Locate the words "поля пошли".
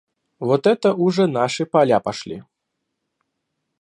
1.67-2.43